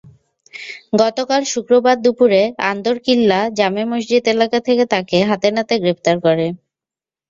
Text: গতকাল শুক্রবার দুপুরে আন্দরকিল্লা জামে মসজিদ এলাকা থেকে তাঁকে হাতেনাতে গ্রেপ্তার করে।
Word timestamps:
গতকাল 1.01 1.41
শুক্রবার 1.53 1.95
দুপুরে 2.01 2.41
আন্দরকিল্লা 2.71 3.39
জামে 3.57 3.83
মসজিদ 3.91 4.23
এলাকা 4.33 4.59
থেকে 4.67 4.83
তাঁকে 4.93 5.17
হাতেনাতে 5.29 5.73
গ্রেপ্তার 5.83 6.15
করে। 6.25 6.47